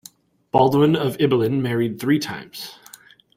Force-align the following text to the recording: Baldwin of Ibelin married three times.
Baldwin 0.51 0.95
of 0.95 1.15
Ibelin 1.19 1.61
married 1.61 1.99
three 1.99 2.17
times. 2.17 2.79